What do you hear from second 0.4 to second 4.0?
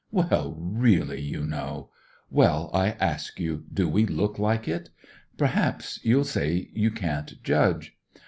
really, you know! Well, I ask you, do